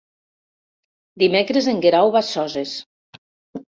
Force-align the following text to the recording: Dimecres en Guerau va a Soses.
Dimecres 1.23 1.69
en 1.73 1.85
Guerau 1.85 2.13
va 2.17 2.25
a 2.25 2.27
Soses. 2.31 2.77